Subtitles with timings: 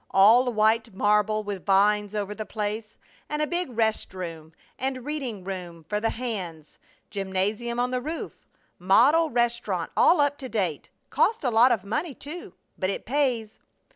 [0.09, 2.97] All white marble, with vines over the place,
[3.29, 6.79] and a big rest room and reading room for the hands,
[7.11, 8.47] gymnasium on the roof,
[8.79, 10.89] model restaurant, all up to date.
[11.11, 13.59] Cost a lot of money, too, but it pays!